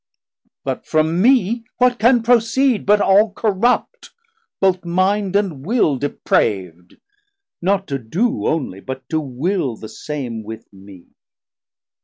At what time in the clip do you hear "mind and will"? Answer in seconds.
4.83-5.99